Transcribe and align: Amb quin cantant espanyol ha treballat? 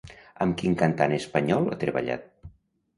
Amb 0.45 0.57
quin 0.61 0.79
cantant 0.79 1.15
espanyol 1.19 1.71
ha 1.77 1.81
treballat? 1.87 2.29